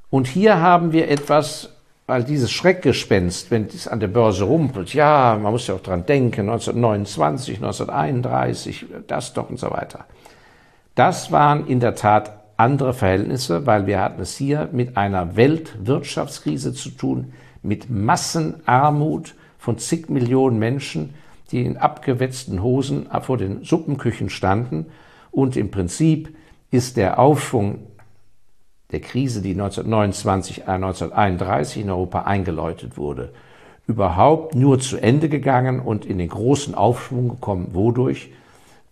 Und 0.09 0.27
hier 0.27 0.59
haben 0.59 0.91
wir 0.91 1.09
etwas, 1.09 1.73
weil 2.05 2.24
dieses 2.24 2.51
Schreckgespenst, 2.51 3.50
wenn 3.50 3.67
es 3.67 3.88
an 3.88 4.00
der 4.00 4.07
Börse 4.07 4.43
rumpelt, 4.43 4.93
ja, 4.93 5.39
man 5.41 5.51
muss 5.53 5.67
ja 5.67 5.75
auch 5.75 5.81
dran 5.81 6.05
denken, 6.05 6.50
1929, 6.50 7.55
1931, 7.57 8.86
das 9.07 9.33
doch 9.33 9.50
und 9.50 9.60
so 9.60 9.72
weiter. 9.72 10.05
Das 10.95 11.31
waren 11.31 11.65
in 11.67 11.79
der 11.79 11.95
Tat 11.95 12.43
andere 12.57 12.93
Verhältnisse, 12.93 13.65
weil 13.65 13.88
wir 13.88 14.00
hatten 14.00 14.22
es 14.22 14.36
hier 14.36 14.69
mit 14.72 14.98
einer 14.98 15.36
Weltwirtschaftskrise 15.36 16.74
zu 16.74 16.89
tun, 16.89 17.33
mit 17.62 17.89
Massenarmut 17.89 19.36
von 19.57 19.77
zig 19.77 20.10
Millionen 20.10 20.60
Menschen, 20.60 21.13
die 21.51 21.65
in 21.65 21.77
abgewetzten 21.77 22.62
Hosen 22.62 23.07
vor 23.22 23.38
den 23.38 23.63
Suppenküchen 23.63 24.29
standen. 24.29 24.88
Und 25.31 25.55
im 25.55 25.72
Prinzip 25.72 26.36
ist 26.69 26.98
der 26.98 27.17
Aufschwung 27.17 27.88
der 28.93 29.01
Krise, 29.01 29.41
die 29.41 29.51
1929, 29.51 30.67
1931 30.67 31.81
in 31.81 31.89
Europa 31.89 32.21
eingeläutet 32.21 32.95
wurde, 32.95 33.33
überhaupt 33.88 34.55
nur 34.55 34.79
zu 34.79 34.97
Ende 34.97 35.29
gegangen 35.29 35.79
und 35.79 36.05
in 36.05 36.19
den 36.19 36.29
großen 36.29 36.75
Aufschwung 36.75 37.29
gekommen. 37.29 37.69
Wodurch? 37.73 38.29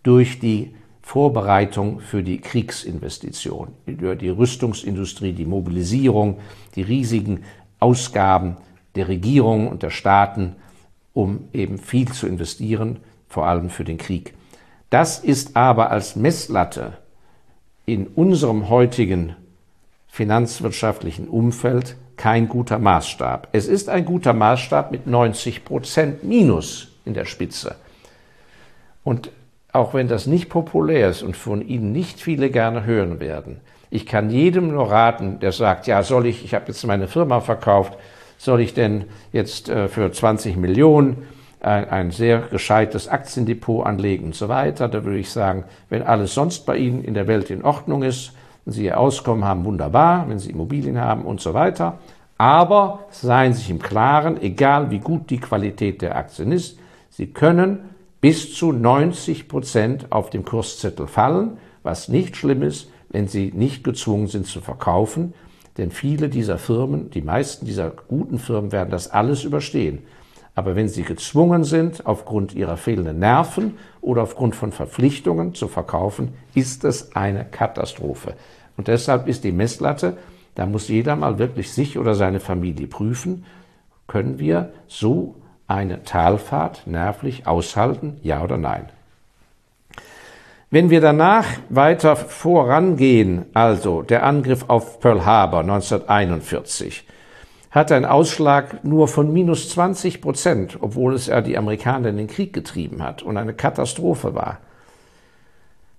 Durch 0.02 0.40
die 0.40 0.74
Vorbereitung 1.02 2.00
für 2.00 2.24
die 2.24 2.40
Kriegsinvestition, 2.40 3.68
durch 3.86 4.18
die 4.18 4.28
Rüstungsindustrie, 4.28 5.32
die 5.32 5.46
Mobilisierung, 5.46 6.38
die 6.74 6.82
riesigen 6.82 7.44
Ausgaben 7.78 8.56
der 8.96 9.08
Regierungen 9.08 9.68
und 9.68 9.84
der 9.84 9.90
Staaten, 9.90 10.56
um 11.14 11.48
eben 11.52 11.78
viel 11.78 12.10
zu 12.10 12.26
investieren, 12.26 12.98
vor 13.28 13.46
allem 13.46 13.70
für 13.70 13.84
den 13.84 13.98
Krieg. 13.98 14.34
Das 14.90 15.20
ist 15.20 15.56
aber 15.56 15.90
als 15.90 16.16
Messlatte 16.16 16.94
in 17.86 18.08
unserem 18.08 18.68
heutigen 18.68 19.36
finanzwirtschaftlichen 20.12 21.26
Umfeld 21.26 21.96
kein 22.18 22.46
guter 22.46 22.78
Maßstab. 22.78 23.48
Es 23.52 23.66
ist 23.66 23.88
ein 23.88 24.04
guter 24.04 24.34
Maßstab 24.34 24.92
mit 24.92 25.06
90 25.06 25.64
Prozent 25.64 26.22
Minus 26.22 26.88
in 27.06 27.14
der 27.14 27.24
Spitze. 27.24 27.76
Und 29.02 29.30
auch 29.72 29.94
wenn 29.94 30.08
das 30.08 30.26
nicht 30.26 30.50
populär 30.50 31.08
ist 31.08 31.22
und 31.22 31.34
von 31.34 31.66
Ihnen 31.66 31.92
nicht 31.92 32.20
viele 32.20 32.50
gerne 32.50 32.84
hören 32.84 33.20
werden, 33.20 33.62
ich 33.88 34.04
kann 34.04 34.28
jedem 34.28 34.68
nur 34.68 34.90
raten, 34.90 35.40
der 35.40 35.50
sagt, 35.50 35.86
ja, 35.86 36.02
soll 36.02 36.26
ich, 36.26 36.44
ich 36.44 36.52
habe 36.52 36.66
jetzt 36.68 36.86
meine 36.86 37.08
Firma 37.08 37.40
verkauft, 37.40 37.96
soll 38.36 38.60
ich 38.60 38.74
denn 38.74 39.06
jetzt 39.32 39.70
äh, 39.70 39.88
für 39.88 40.12
20 40.12 40.56
Millionen 40.58 41.26
ein, 41.60 41.88
ein 41.88 42.10
sehr 42.10 42.40
gescheites 42.40 43.08
Aktiendepot 43.08 43.86
anlegen 43.86 44.26
und 44.26 44.34
so 44.34 44.50
weiter. 44.50 44.88
Da 44.88 45.04
würde 45.04 45.18
ich 45.18 45.30
sagen, 45.30 45.64
wenn 45.88 46.02
alles 46.02 46.34
sonst 46.34 46.66
bei 46.66 46.76
Ihnen 46.76 47.02
in 47.02 47.14
der 47.14 47.26
Welt 47.28 47.48
in 47.48 47.64
Ordnung 47.64 48.02
ist, 48.02 48.32
und 48.64 48.72
Sie 48.72 48.84
Ihr 48.84 48.98
Auskommen 48.98 49.44
haben, 49.44 49.64
wunderbar, 49.64 50.28
wenn 50.28 50.38
Sie 50.38 50.50
Immobilien 50.50 51.00
haben 51.00 51.24
und 51.24 51.40
so 51.40 51.54
weiter. 51.54 51.98
Aber 52.38 53.00
seien 53.10 53.52
Sie 53.52 53.60
sich 53.60 53.70
im 53.70 53.78
Klaren, 53.78 54.40
egal 54.40 54.90
wie 54.90 54.98
gut 54.98 55.30
die 55.30 55.38
Qualität 55.38 56.02
der 56.02 56.16
Aktien 56.16 56.52
ist, 56.52 56.78
Sie 57.10 57.26
können 57.26 57.90
bis 58.22 58.54
zu 58.54 58.72
90 58.72 59.48
Prozent 59.48 60.06
auf 60.10 60.30
dem 60.30 60.44
Kurszettel 60.44 61.06
fallen, 61.06 61.58
was 61.82 62.08
nicht 62.08 62.36
schlimm 62.36 62.62
ist, 62.62 62.88
wenn 63.10 63.28
sie 63.28 63.52
nicht 63.54 63.84
gezwungen 63.84 64.28
sind 64.28 64.46
zu 64.46 64.60
verkaufen, 64.60 65.34
denn 65.76 65.90
viele 65.90 66.28
dieser 66.28 66.58
Firmen, 66.58 67.10
die 67.10 67.20
meisten 67.20 67.66
dieser 67.66 67.90
guten 67.90 68.38
Firmen 68.38 68.72
werden 68.72 68.90
das 68.90 69.10
alles 69.10 69.44
überstehen. 69.44 70.00
Aber 70.54 70.76
wenn 70.76 70.88
sie 70.88 71.02
gezwungen 71.02 71.64
sind, 71.64 72.06
aufgrund 72.06 72.54
ihrer 72.54 72.76
fehlenden 72.76 73.18
Nerven 73.18 73.78
oder 74.00 74.22
aufgrund 74.22 74.54
von 74.54 74.70
Verpflichtungen 74.70 75.54
zu 75.54 75.68
verkaufen, 75.68 76.34
ist 76.54 76.84
es 76.84 77.16
eine 77.16 77.44
Katastrophe. 77.44 78.34
Und 78.76 78.88
deshalb 78.88 79.28
ist 79.28 79.44
die 79.44 79.52
Messlatte, 79.52 80.18
da 80.54 80.66
muss 80.66 80.88
jeder 80.88 81.16
mal 81.16 81.38
wirklich 81.38 81.72
sich 81.72 81.98
oder 81.98 82.14
seine 82.14 82.40
Familie 82.40 82.86
prüfen, 82.86 83.44
können 84.06 84.38
wir 84.38 84.72
so 84.88 85.36
eine 85.66 86.02
Talfahrt 86.02 86.86
nervlich 86.86 87.46
aushalten, 87.46 88.18
ja 88.22 88.42
oder 88.42 88.58
nein? 88.58 88.90
Wenn 90.70 90.90
wir 90.90 91.00
danach 91.00 91.46
weiter 91.68 92.16
vorangehen, 92.16 93.46
also 93.54 94.02
der 94.02 94.24
Angriff 94.24 94.64
auf 94.68 95.00
Pearl 95.00 95.24
Harbor 95.24 95.60
1941, 95.60 97.06
hat 97.72 97.90
einen 97.90 98.04
Ausschlag 98.04 98.84
nur 98.84 99.08
von 99.08 99.32
minus 99.32 99.70
20 99.70 100.20
Prozent, 100.20 100.78
obwohl 100.80 101.14
es 101.14 101.26
ja 101.26 101.40
die 101.40 101.58
Amerikaner 101.58 102.10
in 102.10 102.18
den 102.18 102.26
Krieg 102.28 102.52
getrieben 102.52 103.02
hat 103.02 103.22
und 103.22 103.36
eine 103.38 103.54
Katastrophe 103.54 104.34
war. 104.34 104.58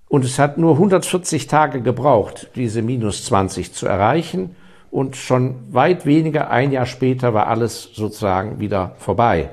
Und 0.08 0.24
es 0.24 0.38
hat 0.38 0.60
nur 0.60 0.74
140 0.74 1.48
Tage 1.48 1.82
gebraucht, 1.82 2.52
diese 2.56 2.84
minus 2.84 3.26
20 3.26 3.74
zu 3.74 3.88
erreichen. 3.88 4.56
Und 4.92 5.16
schon 5.16 5.56
weit 5.74 6.06
weniger, 6.06 6.52
ein 6.52 6.72
Jahr 6.72 6.86
später, 6.86 7.34
war 7.34 7.48
alles 7.48 7.90
sozusagen 7.96 8.60
wieder 8.60 8.92
vorbei. 9.00 9.50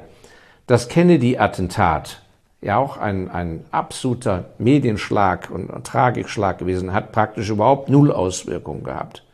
Das 0.67 0.89
Kennedy-Attentat 0.89 2.21
ja 2.61 2.77
auch 2.77 2.99
ein, 2.99 3.31
ein 3.31 3.65
absoluter 3.71 4.51
Medienschlag 4.59 5.51
und 5.51 5.71
Tragikschlag 5.85 6.59
gewesen, 6.59 6.93
hat 6.93 7.13
praktisch 7.13 7.49
überhaupt 7.49 7.89
null 7.89 8.13
Auswirkungen 8.13 8.85
gehabt. 8.85 9.25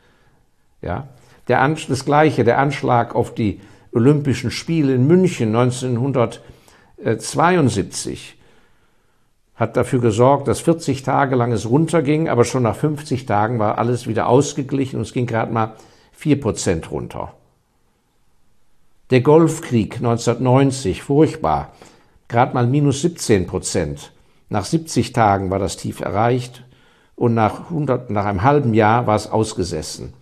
Ja, 0.81 1.09
der, 1.49 1.67
das 1.69 2.05
gleiche, 2.05 2.45
der 2.45 2.59
Anschlag 2.59 3.15
auf 3.15 3.35
die 3.35 3.61
Olympischen 3.93 4.51
Spiele 4.51 4.95
in 4.95 5.07
München 5.07 5.57
1972 5.57 8.37
hat 9.55 9.77
dafür 9.77 10.01
gesorgt, 10.01 10.49
dass 10.49 10.61
40 10.61 11.03
Tage 11.03 11.35
lang 11.35 11.53
es 11.53 11.69
runterging, 11.69 12.29
aber 12.29 12.45
schon 12.45 12.63
nach 12.63 12.77
50 12.77 13.25
Tagen 13.25 13.59
war 13.59 13.79
alles 13.79 14.07
wieder 14.07 14.29
ausgeglichen 14.29 14.97
und 14.97 15.03
es 15.03 15.15
ging 15.15 15.27
gerade 15.27 15.51
mal 15.51 15.77
4 16.13 16.39
Prozent 16.41 16.91
runter. 16.91 17.33
Der 19.11 19.23
Golfkrieg 19.23 19.97
1990, 19.97 21.03
furchtbar 21.03 21.73
gerade 22.29 22.55
mal 22.55 22.67
minus 22.67 23.03
17 23.03 23.47
Prozent. 23.47 24.13
Nach 24.49 24.65
70 24.65 25.13
Tagen 25.13 25.51
war 25.51 25.59
das 25.59 25.77
Tief 25.77 26.01
erreicht 26.01 26.65
und 27.15 27.35
nach, 27.35 27.71
100, 27.71 28.11
nach 28.11 28.27
einem 28.27 28.43
halben 28.43 28.75
Jahr 28.75 29.07
war 29.07 29.17
es 29.17 29.31
ausgesessen. 29.31 30.13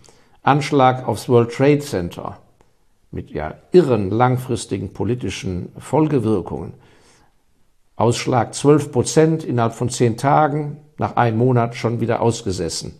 Anschlag 0.45 1.07
aufs 1.07 1.27
World 1.27 1.51
Trade 1.51 1.79
Center 1.79 2.37
mit 3.09 3.31
ja 3.31 3.55
irren 3.71 4.11
langfristigen 4.11 4.93
politischen 4.93 5.71
Folgewirkungen. 5.79 6.75
Ausschlag 7.95 8.53
12 8.53 8.91
Prozent 8.91 9.43
innerhalb 9.43 9.73
von 9.73 9.89
zehn 9.89 10.17
Tagen, 10.17 10.77
nach 10.99 11.15
einem 11.15 11.39
Monat 11.39 11.75
schon 11.75 11.99
wieder 11.99 12.21
ausgesessen. 12.21 12.93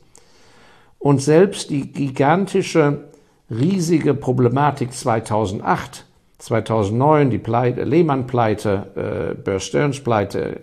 Und 0.98 1.22
selbst 1.22 1.70
die 1.70 1.92
gigantische, 1.92 3.10
riesige 3.50 4.16
Problematik 4.16 4.92
2008 4.92 6.06
2009 6.40 7.30
die 7.30 7.38
Pleite, 7.38 7.84
Lehman-Pleite, 7.84 9.36
äh, 9.36 9.42
Bear 9.42 9.60
Stearns-Pleite, 9.60 10.62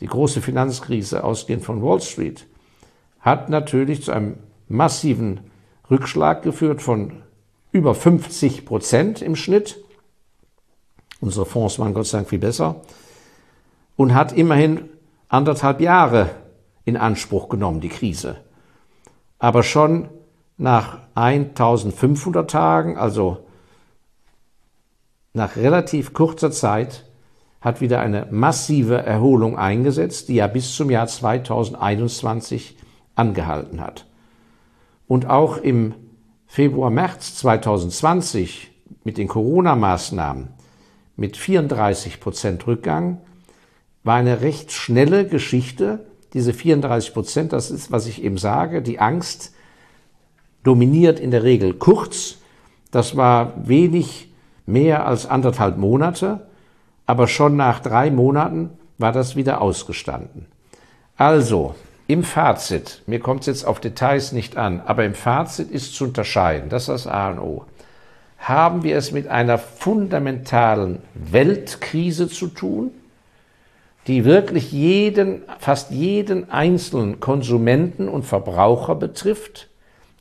die 0.00 0.06
große 0.06 0.40
Finanzkrise 0.40 1.24
ausgehend 1.24 1.64
von 1.64 1.82
Wall 1.82 2.00
Street, 2.00 2.46
hat 3.20 3.50
natürlich 3.50 4.02
zu 4.02 4.12
einem 4.12 4.36
massiven 4.68 5.49
Rückschlag 5.90 6.42
geführt 6.42 6.82
von 6.82 7.22
über 7.72 7.94
50 7.94 8.64
Prozent 8.64 9.22
im 9.22 9.36
Schnitt. 9.36 9.82
Unsere 11.20 11.46
Fonds 11.46 11.78
waren 11.78 11.94
Gott 11.94 12.06
sei 12.06 12.18
Dank 12.18 12.28
viel 12.28 12.38
besser 12.38 12.82
und 13.96 14.14
hat 14.14 14.32
immerhin 14.32 14.88
anderthalb 15.28 15.80
Jahre 15.80 16.30
in 16.84 16.96
Anspruch 16.96 17.48
genommen, 17.48 17.80
die 17.80 17.88
Krise. 17.88 18.36
Aber 19.38 19.62
schon 19.62 20.08
nach 20.56 20.98
1500 21.14 22.50
Tagen, 22.50 22.96
also 22.96 23.46
nach 25.32 25.56
relativ 25.56 26.12
kurzer 26.12 26.50
Zeit 26.50 27.06
hat 27.60 27.80
wieder 27.80 28.00
eine 28.00 28.26
massive 28.30 28.96
Erholung 28.96 29.58
eingesetzt, 29.58 30.28
die 30.28 30.36
ja 30.36 30.46
bis 30.46 30.74
zum 30.74 30.90
Jahr 30.90 31.06
2021 31.06 32.76
angehalten 33.14 33.80
hat. 33.80 34.06
Und 35.10 35.28
auch 35.28 35.56
im 35.56 35.94
Februar, 36.46 36.88
März 36.88 37.34
2020 37.34 38.70
mit 39.02 39.18
den 39.18 39.26
Corona-Maßnahmen 39.26 40.50
mit 41.16 41.36
34 41.36 42.20
Prozent 42.20 42.64
Rückgang 42.68 43.20
war 44.04 44.14
eine 44.14 44.40
recht 44.40 44.70
schnelle 44.70 45.26
Geschichte. 45.26 46.06
Diese 46.32 46.52
34 46.52 47.12
Prozent, 47.12 47.52
das 47.52 47.72
ist, 47.72 47.90
was 47.90 48.06
ich 48.06 48.22
eben 48.22 48.38
sage, 48.38 48.82
die 48.82 49.00
Angst 49.00 49.52
dominiert 50.62 51.18
in 51.18 51.32
der 51.32 51.42
Regel 51.42 51.74
kurz. 51.74 52.36
Das 52.92 53.16
war 53.16 53.54
wenig 53.66 54.32
mehr 54.64 55.06
als 55.06 55.26
anderthalb 55.26 55.76
Monate, 55.76 56.46
aber 57.06 57.26
schon 57.26 57.56
nach 57.56 57.80
drei 57.80 58.12
Monaten 58.12 58.70
war 58.96 59.10
das 59.10 59.34
wieder 59.34 59.60
ausgestanden. 59.60 60.46
Also, 61.16 61.74
im 62.10 62.24
Fazit, 62.24 63.02
mir 63.06 63.20
kommt 63.20 63.42
es 63.42 63.46
jetzt 63.46 63.64
auf 63.64 63.78
Details 63.78 64.32
nicht 64.32 64.56
an, 64.56 64.80
aber 64.84 65.04
im 65.04 65.14
Fazit 65.14 65.70
ist 65.70 65.94
zu 65.94 66.04
unterscheiden, 66.04 66.68
das 66.68 66.82
ist 66.82 66.88
das 66.88 67.06
A 67.06 67.30
und 67.30 67.38
O. 67.38 67.64
haben 68.36 68.82
wir 68.82 68.96
es 68.96 69.12
mit 69.12 69.28
einer 69.28 69.58
fundamentalen 69.58 71.02
Weltkrise 71.14 72.28
zu 72.28 72.48
tun, 72.48 72.90
die 74.08 74.24
wirklich 74.24 74.72
jeden, 74.72 75.42
fast 75.60 75.92
jeden 75.92 76.50
einzelnen 76.50 77.20
Konsumenten 77.20 78.08
und 78.08 78.24
Verbraucher 78.24 78.96
betrifft, 78.96 79.68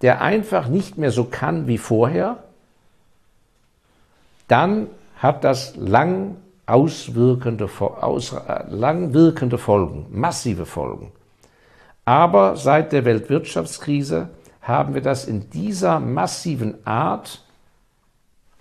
der 0.04 0.22
einfach 0.22 0.68
nicht 0.68 1.00
mehr 1.00 1.12
so 1.12 1.24
kann 1.24 1.66
wie 1.66 1.80
vorher, 1.80 2.44
dann 4.48 4.88
hat 5.18 5.44
das 5.44 5.76
lang 5.76 6.36
auswirkende, 6.68 7.68
aus, 7.80 8.36
lang 8.70 9.16
wirkende 9.16 9.58
Folgen, 9.58 10.06
massive 10.12 10.68
Folgen. 10.68 11.12
Aber 12.10 12.56
seit 12.58 12.92
der 12.92 13.06
Weltwirtschaftskrise 13.06 14.30
haben 14.64 14.96
wir 14.96 15.02
das 15.02 15.26
in 15.26 15.52
dieser 15.52 16.00
massiven 16.00 16.84
Art 16.88 17.46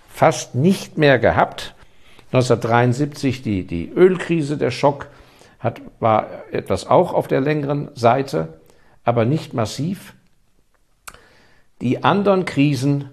fast 0.07 0.55
nicht 0.55 0.99
mehr 0.99 1.19
gehabt. 1.19 1.75
1973 2.27 3.41
die, 3.41 3.67
die 3.67 3.89
Ölkrise, 3.89 4.59
der 4.59 4.71
Schock, 4.71 5.07
hat, 5.61 5.81
war 5.99 6.27
etwas 6.51 6.89
auch 6.89 7.15
auf 7.15 7.27
der 7.27 7.41
längeren 7.41 7.89
Seite, 7.95 8.61
aber 9.03 9.25
nicht 9.25 9.55
massiv. 9.55 10.13
Die 11.81 12.05
anderen 12.05 12.45
Krisen, 12.45 13.09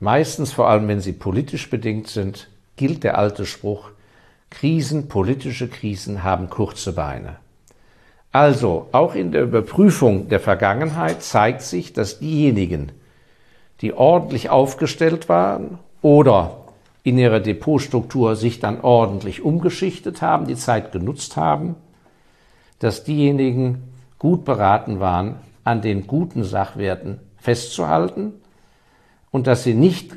meistens 0.00 0.50
vor 0.50 0.68
allem 0.68 0.88
wenn 0.88 1.00
sie 1.00 1.12
politisch 1.12 1.70
bedingt 1.70 2.08
sind, 2.08 2.48
gilt 2.74 3.04
der 3.04 3.16
alte 3.16 3.46
Spruch, 3.46 3.90
Krisen, 4.50 5.06
politische 5.06 5.68
Krisen 5.68 6.24
haben 6.24 6.50
kurze 6.50 6.92
Beine. 6.92 7.41
Also, 8.32 8.88
auch 8.92 9.14
in 9.14 9.30
der 9.30 9.42
Überprüfung 9.42 10.30
der 10.30 10.40
Vergangenheit 10.40 11.22
zeigt 11.22 11.60
sich, 11.60 11.92
dass 11.92 12.18
diejenigen, 12.18 12.90
die 13.82 13.92
ordentlich 13.92 14.48
aufgestellt 14.48 15.28
waren 15.28 15.78
oder 16.00 16.62
in 17.02 17.18
ihrer 17.18 17.40
Depotstruktur 17.40 18.36
sich 18.36 18.58
dann 18.58 18.80
ordentlich 18.80 19.42
umgeschichtet 19.42 20.22
haben, 20.22 20.46
die 20.46 20.56
Zeit 20.56 20.92
genutzt 20.92 21.36
haben, 21.36 21.74
dass 22.78 23.04
diejenigen 23.04 23.82
gut 24.18 24.44
beraten 24.46 24.98
waren, 24.98 25.36
an 25.64 25.82
den 25.82 26.06
guten 26.06 26.42
Sachwerten 26.42 27.20
festzuhalten 27.36 28.32
und 29.30 29.46
dass 29.46 29.64
sie 29.64 29.74
nicht 29.74 30.16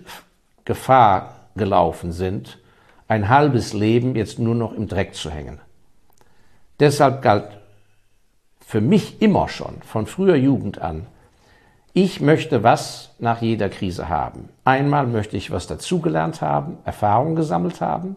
Gefahr 0.63 1.47
gelaufen 1.55 2.11
sind, 2.11 2.59
ein 3.07 3.29
halbes 3.29 3.73
Leben 3.73 4.15
jetzt 4.15 4.39
nur 4.39 4.55
noch 4.55 4.73
im 4.73 4.87
Dreck 4.87 5.15
zu 5.15 5.29
hängen. 5.29 5.59
Deshalb 6.79 7.21
galt 7.21 7.54
für 8.65 8.81
mich 8.81 9.21
immer 9.21 9.47
schon, 9.47 9.81
von 9.83 10.07
früher 10.07 10.35
Jugend 10.35 10.81
an, 10.81 11.05
ich 11.93 12.19
möchte 12.19 12.63
was 12.63 13.11
nach 13.19 13.41
jeder 13.41 13.69
Krise 13.69 14.09
haben. 14.09 14.49
Einmal 14.65 15.07
möchte 15.07 15.37
ich 15.37 15.51
was 15.51 15.67
dazugelernt 15.67 16.41
haben, 16.41 16.79
Erfahrung 16.83 17.35
gesammelt 17.35 17.79
haben, 17.79 18.15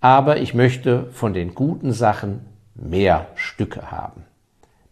aber 0.00 0.38
ich 0.38 0.52
möchte 0.52 1.06
von 1.12 1.32
den 1.32 1.54
guten 1.54 1.92
Sachen 1.92 2.44
mehr 2.74 3.28
Stücke 3.36 3.90
haben, 3.90 4.24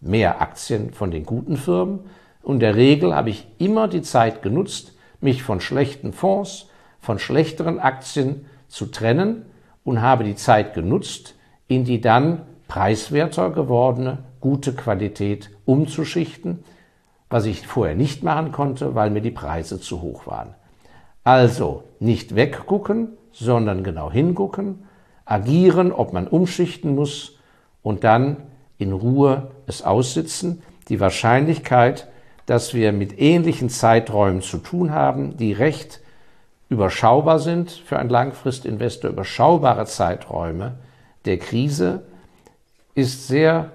mehr 0.00 0.40
Aktien 0.40 0.92
von 0.92 1.11
den 1.11 1.26
guten 1.26 1.57
Firmen. 1.57 2.00
Und 2.42 2.54
in 2.54 2.61
der 2.61 2.76
Regel 2.76 3.14
habe 3.14 3.30
ich 3.30 3.47
immer 3.59 3.88
die 3.88 4.02
Zeit 4.02 4.42
genutzt, 4.42 4.92
mich 5.21 5.42
von 5.42 5.61
schlechten 5.61 6.12
Fonds, 6.12 6.68
von 7.00 7.18
schlechteren 7.18 7.80
Aktien 7.80 8.47
zu 8.68 8.87
trennen 8.87 9.45
und 9.85 10.00
habe 10.00 10.25
die 10.25 10.37
Zeit 10.37 10.75
genutzt, 10.75 11.35
in 11.66 11.85
die 11.85 12.00
dann 12.00 12.42
preiswerter 12.68 13.50
gewordene 13.50 14.18
gute 14.40 14.73
Qualität 14.73 15.50
umzuschichten, 15.64 16.64
was 17.30 17.45
ich 17.45 17.66
vorher 17.66 17.95
nicht 17.95 18.23
machen 18.23 18.52
konnte, 18.52 18.95
weil 18.95 19.11
mir 19.11 19.21
die 19.21 19.30
Preise 19.30 19.80
zu 19.80 20.00
hoch 20.00 20.26
waren. 20.26 20.54
Also 21.25 21.85
nicht 22.00 22.35
weggucken, 22.35 23.11
sondern 23.33 23.85
genau 23.85 24.11
hingucken, 24.11 24.87
agieren, 25.25 25.92
ob 25.92 26.12
man 26.12 26.26
umschichten 26.26 26.95
muss 26.95 27.37
und 27.83 28.04
dann 28.04 28.38
in 28.78 28.92
Ruhe 28.92 29.51
es 29.66 29.83
aussitzen. 29.83 30.62
Die 30.88 31.01
Wahrscheinlichkeit, 31.01 32.09
dass 32.46 32.72
wir 32.72 32.92
mit 32.92 33.18
ähnlichen 33.20 33.68
Zeiträumen 33.68 34.40
zu 34.40 34.59
tun 34.59 34.92
haben, 34.92 35.37
die 35.37 35.53
recht 35.53 36.01
überschaubar 36.70 37.38
sind 37.38 37.70
für 37.70 37.98
einen 37.98 38.11
Langfristinvestor, 38.11 39.11
überschaubare 39.11 39.85
Zeiträume 39.87 40.77
der 41.24 41.38
Krise, 41.38 42.05
ist 42.94 43.29
sehr 43.29 43.72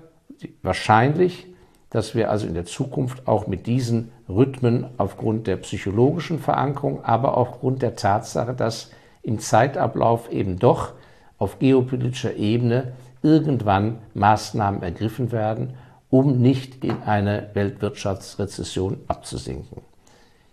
wahrscheinlich, 0.61 1.47
dass 1.89 2.15
wir 2.15 2.31
also 2.31 2.47
in 2.47 2.55
der 2.55 2.65
Zukunft 2.65 3.27
auch 3.27 3.47
mit 3.47 3.67
diesen 3.67 4.11
Rhythmen 4.27 4.87
aufgrund 4.97 5.47
der 5.47 5.57
psychologischen 5.57 6.39
Verankerung, 6.39 7.03
aber 7.05 7.37
auch 7.37 7.51
aufgrund 7.51 7.81
der 7.81 7.95
Tatsache, 7.95 8.53
dass 8.53 8.91
im 9.21 9.39
Zeitablauf 9.39 10.31
eben 10.31 10.57
doch 10.57 10.93
auf 11.37 11.59
geopolitischer 11.59 12.35
Ebene 12.35 12.93
irgendwann 13.21 13.99
Maßnahmen 14.13 14.81
ergriffen 14.81 15.31
werden, 15.31 15.75
um 16.09 16.39
nicht 16.41 16.83
in 16.83 17.01
eine 17.03 17.49
Weltwirtschaftsrezession 17.53 18.97
abzusinken. 19.07 19.81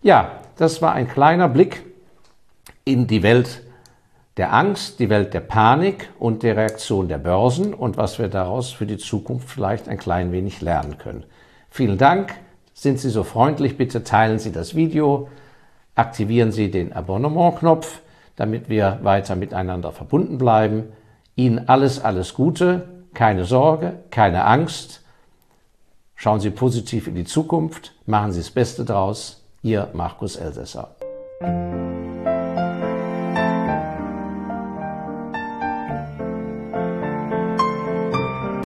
Ja, 0.03 0.41
das 0.57 0.81
war 0.81 0.93
ein 0.93 1.09
kleiner 1.09 1.49
Blick 1.49 1.85
in 2.85 3.07
die 3.07 3.23
Welt 3.23 3.63
der 4.41 4.55
Angst, 4.55 5.01
die 5.01 5.11
Welt 5.11 5.35
der 5.35 5.41
Panik 5.41 6.09
und 6.19 6.43
der 6.43 6.57
Reaktion 6.57 7.09
der 7.09 7.19
Börsen 7.19 7.75
und 7.75 7.99
was 7.99 8.19
wir 8.19 8.29
daraus 8.29 8.71
für 8.73 8.87
die 8.87 8.97
Zukunft 8.97 9.51
vielleicht 9.51 9.87
ein 9.87 9.99
klein 9.99 10.33
wenig 10.33 10.63
lernen 10.63 10.97
können. 10.97 11.25
Vielen 11.69 11.99
Dank. 11.99 12.33
Sind 12.73 12.99
Sie 12.99 13.11
so 13.11 13.23
freundlich, 13.23 13.77
bitte 13.77 14.03
teilen 14.03 14.39
Sie 14.39 14.51
das 14.51 14.75
Video, 14.75 15.29
aktivieren 15.95 16.53
Sie 16.53 16.71
den 16.71 16.95
Abonnement-Knopf, 16.95 18.01
damit 18.37 18.71
wir 18.71 19.01
weiter 19.03 19.37
miteinander 19.37 19.93
verbunden 19.93 20.39
bleiben. 20.39 20.85
Ihnen 21.37 21.69
alles, 21.69 22.03
alles 22.03 22.33
Gute, 22.33 22.89
keine 23.13 23.45
Sorge, 23.45 23.99
keine 24.11 24.47
Angst. 24.47 25.03
Schauen 26.15 26.41
Sie 26.41 26.49
positiv 26.49 27.09
in 27.09 27.15
die 27.15 27.25
Zukunft, 27.25 27.93
machen 28.07 28.33
Sie 28.33 28.41
das 28.41 28.51
Beste 28.51 28.87
draus. 28.87 29.45
Ihr 29.61 29.91
Markus 29.93 30.37
Elsässer. 30.37 30.97